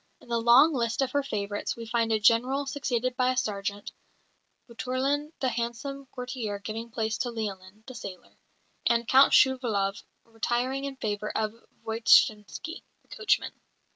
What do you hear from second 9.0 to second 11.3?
Count Shouvalov retiring in favour